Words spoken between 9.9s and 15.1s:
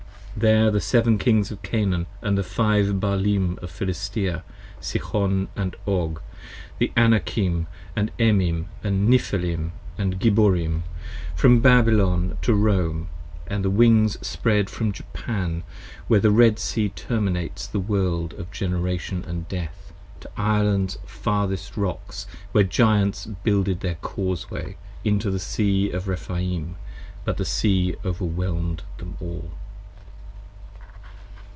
& Gibborim, From Babylon to Rome: & the Wings spread from